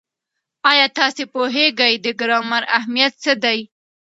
[0.71, 3.59] ایا تاسې پوهېږئ د ګرامر اهمیت څه دی؟